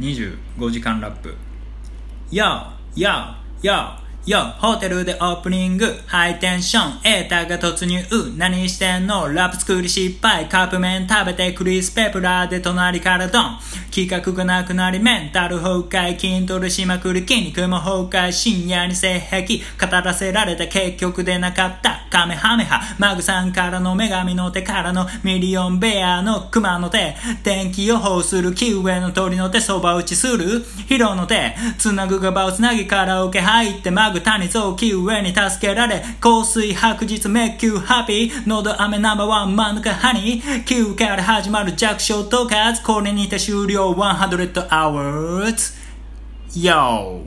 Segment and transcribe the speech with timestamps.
[0.00, 1.36] 25時間ラップ。
[2.32, 2.66] Yo,
[2.96, 8.04] yo, yo よ、ホテルでオープニング、ハイテンション、エータが突入、
[8.36, 9.32] 何してんの？
[9.32, 13.58] ラップ作り失敗、カップ麺食べてクリスペプラーで隣からドン。
[13.90, 19.56] 企画がなくなり、メンタル崩壊、筋トレしまくり、筋肉も崩壊、深夜に性癖、
[19.86, 20.66] 語らせられた。
[20.66, 27.14] 結局でなかった、カメハメハ、マグさんからの女神の手からのミリオンベアの熊の手、
[27.44, 38.42] 天気予報するキウエの鳥の手、そば打ちする、ヒロの手、つなぐが場をつなぎカラオケ入ってマグ谷臓器上に助けられ香水白日メッキューハッピー。
[38.46, 40.64] 喉飴ナンバーワン真ん中ハニー。
[40.64, 42.84] 9から始まる弱小統括。
[42.84, 43.94] これにて終了。
[43.94, 45.74] 100 hours
[46.54, 47.22] Yo